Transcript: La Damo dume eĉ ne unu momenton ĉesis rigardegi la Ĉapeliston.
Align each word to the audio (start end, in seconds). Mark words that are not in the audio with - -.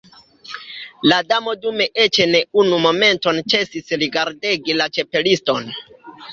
La 1.11 1.19
Damo 1.31 1.53
dume 1.65 1.87
eĉ 2.05 2.17
ne 2.33 2.41
unu 2.63 2.81
momenton 2.87 3.43
ĉesis 3.55 3.95
rigardegi 4.05 4.81
la 4.83 4.93
Ĉapeliston. 4.99 5.75